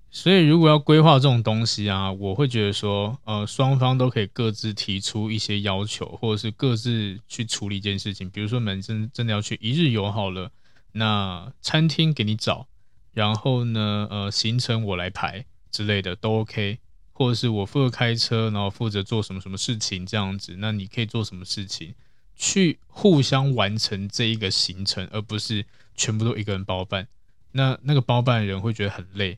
[0.09, 8.29] 所以如果要规划这种东西啊，我会觉得说，呃，双方都可以各自提出一些要求，或者是各自去处理一件事情。
[8.29, 10.51] 比如说，你们真真的要去一日游好了，
[10.91, 12.67] 那餐厅给你找，
[13.13, 15.45] 然后呢，呃，行程我来排。
[15.69, 16.79] 之类的都 OK，
[17.11, 21.93] 或者是我负责开车，然后负责做什么什么事情这样子，那你可以做什么事情，
[22.35, 27.07] 去互相完成这一个行程，而不是全部都一个人包办。
[27.51, 29.37] 那那个包办的人会觉得很累，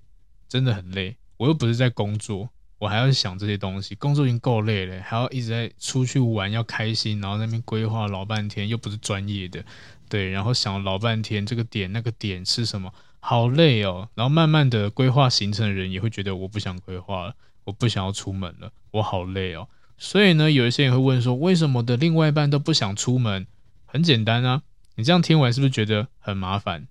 [0.49, 1.15] 真的很累。
[1.37, 9.63] 我又不是在工作，我还要想这些东西，工作已经够累了，还要一直在出去玩，要开心，然后那边规划老半天，又不是专业的，
[10.09, 12.93] 对，然后想了老半天这个点那个点是什么。
[13.21, 17.35] 好累哦，然后慢慢的规划行程的人也会觉得我不想规划了，
[17.65, 19.67] 我不想要出门了，我好累哦。
[19.97, 23.45] 所以呢，有一些人会问说，为什么的另外一半都不想出门？
[23.85, 24.61] 很简单啊，
[24.95, 26.87] 你这样听完是不是觉得很麻烦？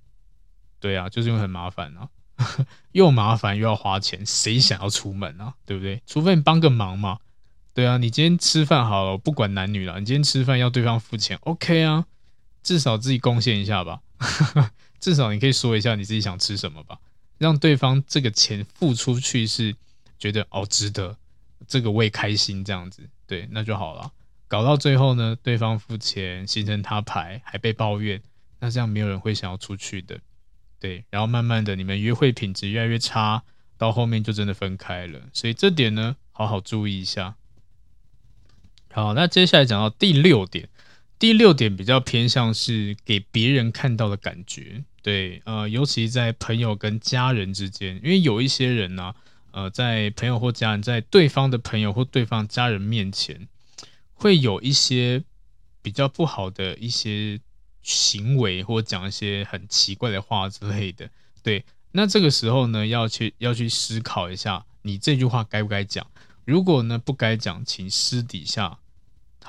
[0.80, 2.10] 对啊，就是因为很麻烦啊，
[2.92, 5.54] 又麻烦又要花钱，谁想要出门啊？
[5.66, 6.02] 对不对？
[6.06, 7.18] 除非你帮个忙嘛。
[7.74, 12.06] 对啊，你今天吃饭好了，不管男女了，你今天吃饭要对方付钱，OK 啊，
[12.62, 14.00] 至少自己贡献一下吧。
[14.98, 16.98] 至少你可以说一下你自己想吃什么吧，
[17.38, 19.76] 让对方这个钱付出去是
[20.18, 21.16] 觉得哦值得，
[21.68, 24.10] 这个我也开心这样子，对，那就好了。
[24.48, 28.20] 搞到最后呢，对方付钱，形成他牌，还被抱怨，
[28.58, 30.18] 那这样没有人会想要出去的，
[30.80, 31.04] 对。
[31.10, 33.42] 然后慢慢的你们约会品质越来越差，
[33.76, 35.20] 到后面就真的分开了。
[35.32, 37.36] 所以这点呢，好好注意一下。
[38.92, 40.68] 好，那接下来讲到第六点。
[41.20, 49.12] 第六点比较偏向是给别人看到的感觉，对，呃，尤其在朋友跟家人之间，因为有一些人呢、
[49.50, 53.48] 呃，在朋友或家人，在对方的朋友或对方家人面前，
[54.14, 55.24] 会有一些
[55.82, 57.40] 比较不好的一些
[57.88, 61.08] 行为，或讲一些很奇怪的话之类的，
[61.42, 66.06] 对，那这个时候呢，要去要去思考一下，你这句话该不该讲？
[66.44, 68.78] 如果呢不该讲，请私底下。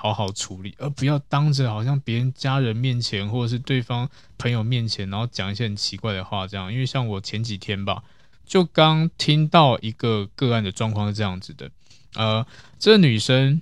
[0.02, 6.47] 好好处理，而不要当着好像别人家人面前或者是对方朋友面前，然后讲一些很奇怪的话。
[6.47, 8.02] 这样，因为像我前几天吧，
[8.45, 11.69] 就刚听到一个个案的状况是这样子的。
[12.15, 12.47] 呃，
[12.80, 13.62] 这女生，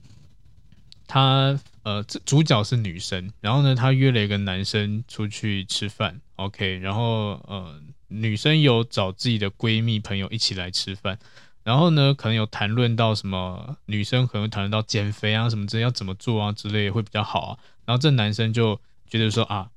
[1.08, 11.18] 她呃，主角是女生，然后呢，她约了一个男生出去吃饭，OK，然后呃，女生有找自己的闺蜜朋友一起来吃饭。
[11.64, 17.60] 然后呢，可能有谈论到什么女生可能谈论到减肥啊什么之类要怎么做啊之类会比较好啊。
[17.86, 19.70] 然后这男生就觉得说啊，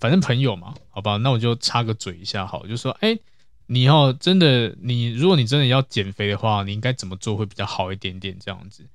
[0.00, 3.18] 反正朋友嘛，好吧，那我就插个嘴一下好，就说哎，
[3.66, 8.86] 你要真的你如果你真的要减肥的话，你应该怎么做会比较好一点点这样子？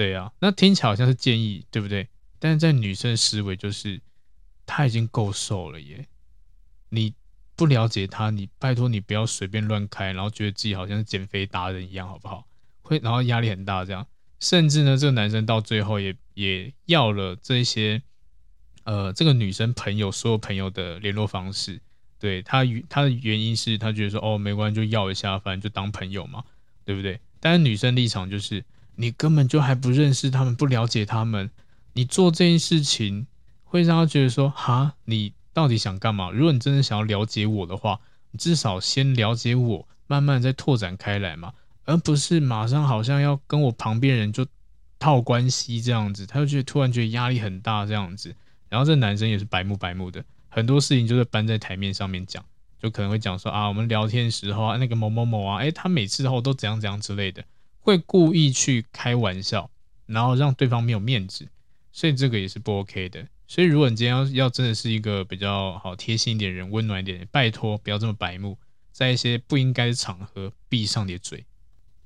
[0.00, 2.08] 对啊，那听起来好像是建议，对不对？
[2.38, 4.00] 但是在女生的思维就是，
[4.64, 6.06] 她已经够瘦了耶，
[6.88, 7.12] 你。
[7.56, 12.46] 不了解她，你拜托你不要随便乱开，然后觉得自己好像是减肥达人一样，好不好？
[12.80, 14.06] 会，然后压力很大，这样，
[14.38, 18.00] 甚至呢，这个男生到最后也也要了这些，
[18.84, 21.82] 呃，这个女生朋友所有朋友的联络方式，
[22.18, 26.42] 对他，他的原因是他觉得说，哦，没关系，就要一下，反正就当朋友嘛，
[26.86, 27.20] 对不对？
[27.40, 28.64] 但是女生立场就是，
[29.00, 31.50] 你根本就还不认识他们，不了解他们，
[31.94, 33.26] 你做这件事情
[33.64, 35.32] 会让他觉得说，哈，你。
[35.52, 36.30] 到底想干嘛？
[36.30, 37.98] 如果你真的想要了解我的话，
[38.30, 41.52] 你至少先了解我，慢慢再拓展开来嘛，
[41.84, 44.46] 而不是马上好像要跟我旁边人就
[45.00, 48.32] 套关系这样子，他就觉得突然觉得压力很大这样子。
[48.68, 52.42] 然后这男生也是白目白目的，很多事情就是搬在台面上面讲，
[52.80, 57.42] 就可能会讲说啊，我们聊天时候啊，那个某某某啊，诶，他每次后都怎样怎样之类的，
[57.80, 59.70] 会故意去开玩笑，
[60.06, 61.48] 然后让对方没有面子，
[61.92, 63.26] 所以这个也是不 OK 的。
[63.46, 68.56] 所以，如果你今天要要真的是一个比较好贴心一点人，温暖一点，拜托不要这么白目，
[68.92, 71.44] 在一些不应该的场合闭上你的嘴。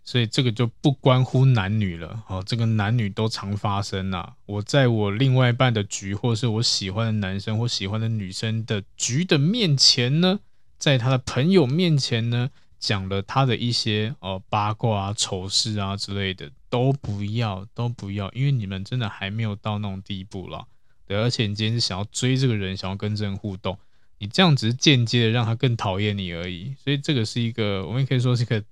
[0.07, 4.35] 所以这个就不关乎男女了哦，这个男女都常发生啊。
[4.45, 10.41] 我在我另外一半的局，或是我喜欢的男生或喜欢的女生的局的面前呢，
[10.79, 12.51] 在他的朋友面前呢，
[12.85, 20.67] 讲了他的一些哦八卦啊、丑事啊之类的，都不要，都不要，因为你们真的还没有到那种地步了。
[21.07, 23.79] 对，而且你今天是想要追这个人，想要跟这人互动，
[24.19, 26.75] 你这样只是间接的让他更讨厌你而已。
[26.85, 28.63] 所以这个是一个，我们也可以说是一个。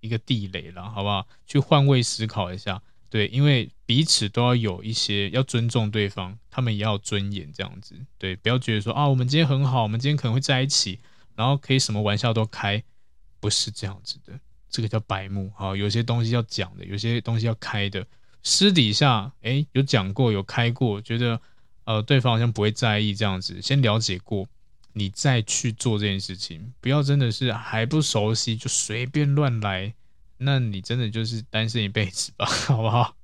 [0.00, 1.26] 一个地雷了，好不好？
[1.44, 11.00] 去换位思考一下，对，因为彼此都要有一些要尊重对方，他们也要尊严，这样子，对，不要觉得说啊，我们今天很好，我们今天可能会在一起，
[11.34, 12.80] 然后可以什么玩笑都开，
[13.40, 14.38] 不是这样子的，
[14.70, 18.06] 这个叫白目，好，有些东西要讲的，有些东西要开的，
[18.42, 21.40] 私底下，诶，有讲过，有开过，觉得
[21.84, 24.48] 呃，对方好像不会在意这样子，先了解过。
[24.94, 29.94] 你再去做这件事情，不要真的是还不熟悉就随便乱来，
[30.38, 33.14] 那你真的就是单身一辈子吧， 好不好？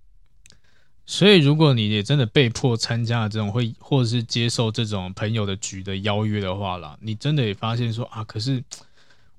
[1.04, 8.62] 所以如果你也真的被迫参加了这种会，或者是接受这种朋友的局的邀约的话啦，你真的也发现说啊，可是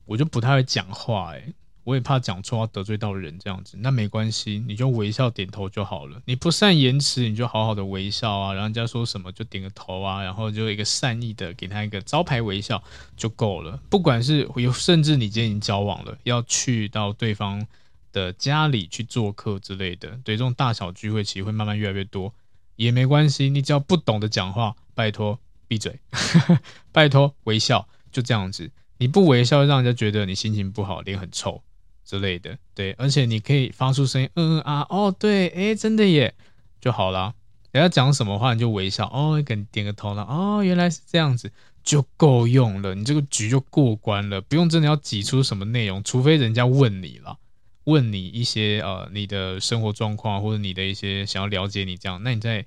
[0.06, 1.54] 我就不太会讲话诶、
[1.84, 6.20] 我也怕讲错话得罪到人这样子，那没关系，你就微笑点头就好了。
[6.26, 12.84] 你不善言辞，你就好好的微笑啊，然后人家说什么就点个头啊，然后就一个善意的给他一个招牌微笑
[13.16, 13.80] 就够了。
[13.90, 17.66] 不管是有，甚至你今天已经交往了，要去到对方
[18.12, 22.34] 的家里去做客之类的，对这种大小聚会其实会慢慢越来越多，
[22.78, 23.50] 也没关系。
[23.50, 26.00] 你只要不懂得讲话，拜托闭嘴，
[26.92, 28.72] 拜托微笑，就这样子。
[28.98, 31.62] 你不微笑，让人家觉得你心情不好，脸很臭。
[32.08, 36.36] 之类的，对，而且你可以发出声音，嗯嗯啊，哦，对，诶，真的耶，
[36.80, 37.34] 就好了。
[37.72, 41.52] 人家讲什么话，你就微笑，哦，给你点个头了，哦，原来是这样子，
[41.84, 47.40] 就够用了，你这个局就过关了，不用真的要挤出什么内容，除非人家问你了，
[47.86, 52.64] 问你一些呃你的生活状况或者你的一些想要了解你这样，那你再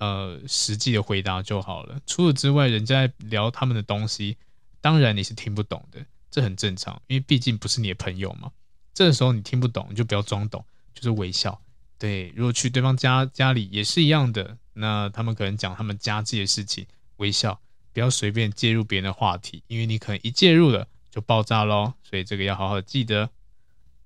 [0.00, 2.00] 呃实际的回答就好了。
[2.08, 4.36] 除此之外，人家聊他们的东西，
[4.80, 8.50] 当然你是听不懂的，这很正常，因为毕竟不是你的朋友嘛。
[8.92, 10.64] 这个时候你听不懂，你就不要装懂，
[10.94, 11.60] 就是微笑。
[11.98, 17.60] 对，如果去对方家家里也是一样的，那他们可能讲他们家自己的事情，微笑，
[17.92, 21.94] 不要随便介入别人的话题，因为你可能一介入了就爆炸喽。
[22.02, 23.30] 所以这个要好好记得。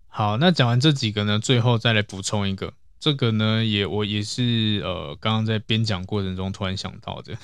[0.09, 7.37] 好，那讲完这几个呢，最后再来补充一个，这个呢也我也是呃刚刚在编讲过程中突然想到的，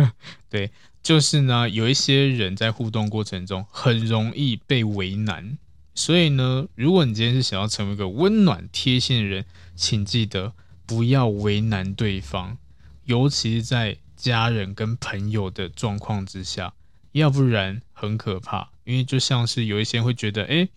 [0.50, 0.70] 对，
[1.02, 5.56] 就是呢有一些人在互动过程中很容易被为难。
[5.94, 10.52] 所以呢，如果你今天是想要成为一个温暖贴心的人，请记得
[10.84, 12.58] 不要为难对方，
[13.06, 16.74] 尤其是在家人跟朋友的状况之下，
[17.12, 18.68] 要不然很可怕。
[18.84, 20.68] 因为就像是有一些人会觉得，诶，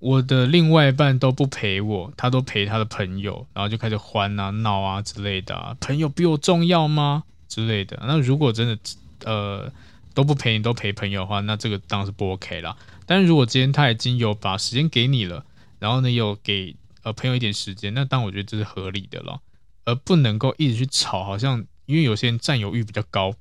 [0.00, 7.22] 我的另外一半都不陪我，他都陪他的朋友，然后就开始欢啊、闹啊之类的啊，朋友比我重要吗？
[7.48, 8.02] 之类的。
[8.04, 8.78] 那如果真的，
[9.24, 9.72] 呃。
[10.12, 12.76] 都不陪你，都陪朋友的话，那这个当然是不 OK 啦。
[13.06, 15.46] 但是如果今天他已经有把时间给你了，
[15.78, 16.74] 然后呢有给
[17.04, 19.40] 呃朋友一点时间，那当然我觉得这是合理的了，
[19.84, 23.32] 而不能够一直去吵，好像因为有些人占有欲比较高，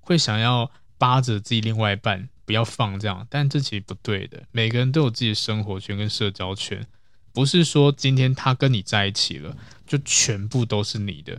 [0.00, 4.42] 会想要扒着自己另外一半不要放这样，但这其实不对的。
[4.52, 6.86] 每个人都有自己的生活圈跟社交圈，
[7.34, 9.54] 不是说今天他跟你在一起了
[9.86, 11.38] 就全部都是你的，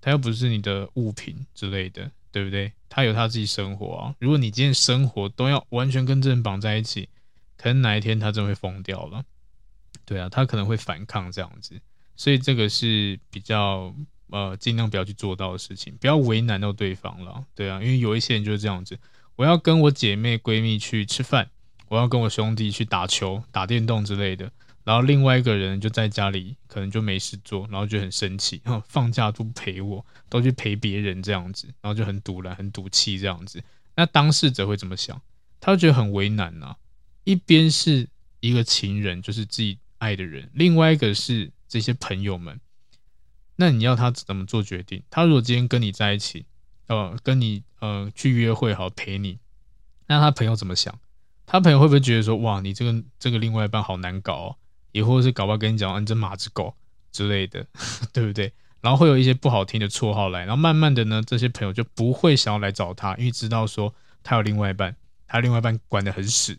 [0.00, 2.10] 他又不是你的物品之类的。
[2.32, 2.70] 对不对？
[2.90, 4.14] 他有他自己生活啊。
[4.18, 7.08] 如果你今天生活都要完全跟这人绑在一起，
[7.56, 9.24] 可能哪一天他真会疯掉了。
[10.04, 11.80] 对啊，他可能会反抗这样子。
[12.14, 13.94] 所以这个是比较
[14.28, 17.42] 呃尽量不要去做到的事情，不要为难到对方了。
[17.54, 18.98] 对啊，因为有一些人就是这样子。
[19.36, 21.50] 我要跟我姐妹闺蜜去吃饭，
[21.88, 24.50] 我要跟我兄弟去打球、打电动之类的。
[24.82, 33.62] 然后另外一个人就在家里，可能就没事做，然后就很生气， 放假都不陪我，都去陪别人这样子，然后就很赌烂、很赌气这样子。
[33.96, 35.20] 那当事者会怎么想？
[35.60, 36.76] 他会觉得很为难呐、
[37.24, 38.08] 一边是
[38.40, 42.60] 一个情人，就是自己爱的人；另外一个是这些朋友们。
[43.56, 45.02] 那你要他怎么做决定？
[45.10, 46.46] 他如果今天跟你在一起，
[46.86, 49.38] 呃，跟你呃去约会，好陪你，
[50.06, 50.98] 那他朋友怎么想？
[51.46, 54.56] 他朋友会不会觉得说，哇，你这个这个另外一半好难搞哦？
[54.92, 56.74] 也或是搞不好跟你讲，你这马子狗
[57.12, 57.66] 之类的，
[58.12, 58.52] 对不对？
[58.80, 64.94] 然后会有一些不好听的绰号来，然后慢慢的呢，这些朋友就不会想要来找他，因为知道说他有另外一半，
[65.26, 66.56] 他另外一半管得很死，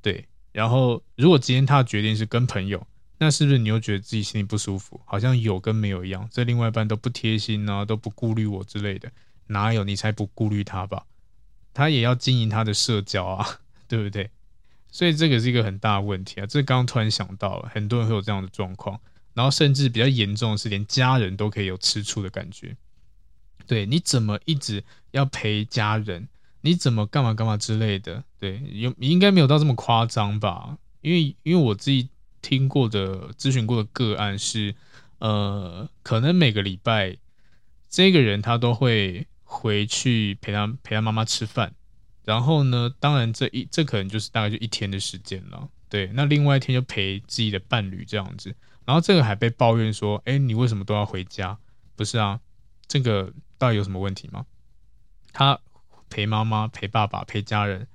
[0.00, 0.26] 对。
[0.52, 2.86] 然后如果今天他的决定是跟朋友，
[3.18, 5.00] 那是不是你又觉得自己心里不舒服？
[5.04, 9.12] 好像有跟没有一样，这另外一半都不贴心啊，都不顾虑我之类的，
[9.50, 9.84] 哪有？
[9.84, 11.04] 你才不顾虑他吧？
[11.72, 14.30] 他也要经营他的社交啊， 对不对？
[14.92, 16.46] 所以这个是一个很大的问题啊！
[16.46, 19.00] 这刚刚突然想到了，很多人会有这样的状况，
[19.34, 22.76] 然后甚至比较严重的是，连家人都可以有吃醋的感觉。
[23.66, 24.82] 对，你怎么一直
[25.12, 26.28] 要陪家人？
[26.62, 28.24] 你怎么干嘛干嘛之类的？
[28.40, 30.76] 对，有应该没有到这么夸张吧？
[31.02, 32.08] 因为因为我自己
[32.42, 34.74] 听过的、咨询过的个案是，
[35.18, 37.16] 呃，可能每个礼拜
[37.88, 41.74] 这个人他都会回去陪他陪他妈妈吃饭。
[42.24, 46.06] 然后呢，当然这一这可能就是大概就一天的时间了，对。
[46.14, 51.58] 那另外一天就陪自己的伴侣这样子，然后这个还被抱怨说，哎，你为什么都要回家？
[51.96, 52.38] 不是啊，
[52.86, 54.46] 这个到底有什么问题吗？
[55.32, 55.58] 他
[56.08, 57.88] 陪妈妈、陪爸爸、陪家人，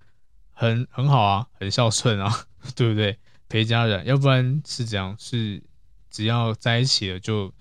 [0.52, 3.18] 很很好啊，很孝顺啊， 对不对？
[3.48, 5.64] 陪家人，要不然是这样，是
[6.10, 7.54] 只要在一起了就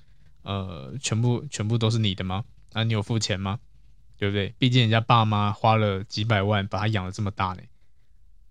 [0.42, 2.44] 呃全部全部都是你的吗？
[2.72, 3.60] 啊，你有付钱吗？
[4.16, 4.54] 对不对？
[4.58, 7.62] 毕竟人家爸妈花了几百万把他养了这么大呢，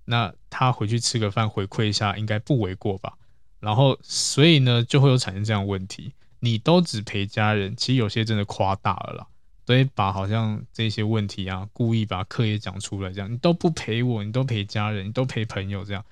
[0.06, 3.14] 那他回去吃个饭回馈一下，应该不为过吧？
[3.60, 6.14] 然后，所以呢，就会有产生这样问题。
[6.42, 9.28] 你都只陪家人，其实有些真的夸大了啦，
[9.66, 16.04] 所以把好像这些问题啊，故意把课业讲出来，这样你都不陪我，你都陪家人，你都陪朋友，这样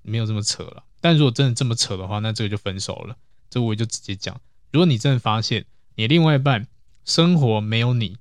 [0.00, 0.82] 没有这么扯了。
[1.02, 3.14] 但如果真的这么扯的话，那这个就分手了。
[3.50, 4.40] 这我就直接讲，
[4.72, 6.66] 如果你真的发现你另外一半
[7.04, 8.16] 生活没有你。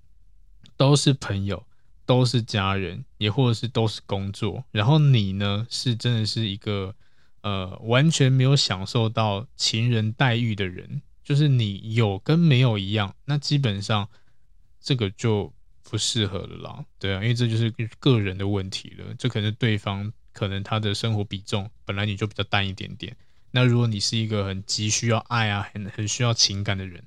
[0.78, 1.66] 都是朋友，
[2.06, 4.64] 都是家人，也或者是都是工作。
[4.72, 6.96] 然后你呢，是真的是一个
[7.42, 13.16] 呃完全没有享受到情人待遇的人，就是你有跟没有一样。
[13.26, 14.08] 那基本上
[14.82, 15.54] 这个就
[15.84, 19.14] 不适合了啦，对啊，因为这就是个人的问题了。
[19.18, 23.16] 这可能对方可能他的生活比重本来你就比较淡一点点。
[23.52, 27.02] 那如果你是一个很急需要爱啊，很很需要情感的人，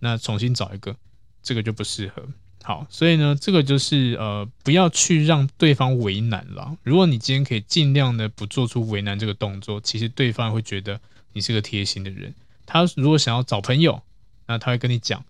[0.00, 0.94] 那重新找一个，
[1.42, 2.28] 这个就不适合。
[2.62, 6.76] 好，所以呢，这个就是呃，不要去让对方为难了。
[6.82, 11.00] 如果你今天可以尽量的不做出为难这个动作，其实对方会觉得
[11.32, 12.34] 你是个贴心的人。
[12.66, 14.02] 他如果想要找朋友，
[14.46, 15.24] 那他会跟你讲。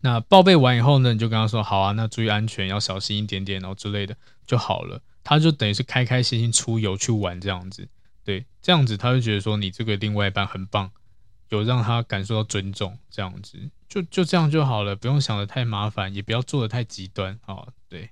[0.00, 4.16] 那报备完以后呢，你就跟他说好啊，那注意安全，要小心一点点，然后之类的
[4.46, 5.00] 就好了。
[5.22, 7.88] 他就等于是开开心心出游去玩这样子，
[8.24, 10.90] 对，这样子他会觉得说你这个另外一半很棒。
[11.50, 17.68] 有让他感受到尊重，这样子就就这样就好了，不用想得太麻烦，也不要做得太极端啊。
[17.88, 18.10] 对，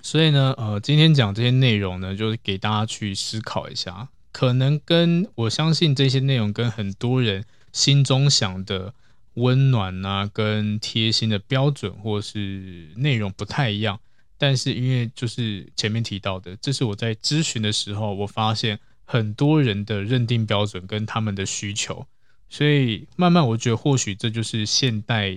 [0.00, 8.94] 所以呢，呃，今天讲这些内容呢，就是给大家去思考一下，可能跟我相信这些内容跟很多人心中想的
[9.34, 13.98] 温暖啊，跟贴心的标准或是内容不太一样，
[14.38, 22.06] 但是因为就是前面提到的，这是我在咨询的时候，我发现很多人的认定标准跟他们的需求。
[22.48, 25.34] 所以慢慢，我觉得或许这就是现代，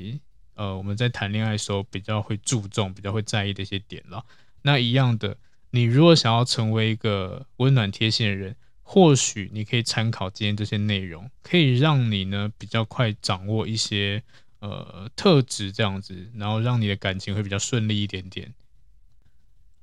[0.53, 4.23] 呃，我们在谈恋爱的时候比较会注重、比较会在意的一些点了。
[4.61, 5.37] 那一样的，
[5.71, 14.21] 你如果想要成为一个温暖贴心的人，或许你可以参考今天这些内容，可以让你呢比较快掌握一些
[14.59, 18.53] 呃特质，这样子，然后让你的感情会比较顺利一点点。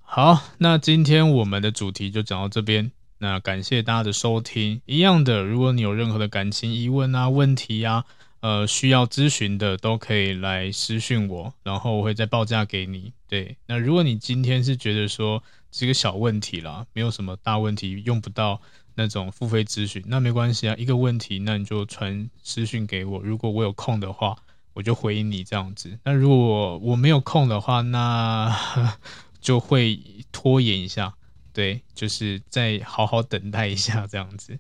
[0.01, 2.93] 好，那今天我们的主题就讲到这边。
[3.19, 4.81] 那感谢大家的收听。
[4.87, 8.05] 一样的，如果你有任何的感情疑问啊、问题啊，
[8.41, 13.13] 呃，需要咨询的，都可以来私讯我，然后我会再报价给你。
[13.29, 18.61] 对，那如果你今天是觉得说这个小问题啦，没有什么大问题，用不到
[18.95, 24.37] 那种付费咨询，那没关系啊，一个问题，那你就传私讯给我，如果我有空的话，
[24.75, 25.99] 我就回应你这样子。
[26.05, 28.55] 那如果我没有空的话，那
[29.41, 29.99] 就会
[30.31, 31.15] 拖延一下。
[31.57, 34.59] 对，就是再好好等待一下这样子。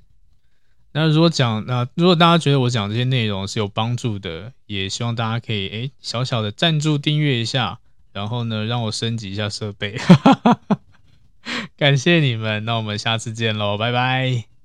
[0.93, 7.81] 那如果讲，那如果大家觉得我讲这些内容是有帮助的，也希望大家可以诶小小的赞助订阅一下，
[8.15, 10.01] 然后呢让我升级一下设备。
[11.77, 14.56] 感谢你们，那我们下次见喽，拜拜。